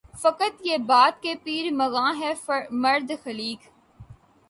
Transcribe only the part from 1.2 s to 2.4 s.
کہ پیر مغاں ہے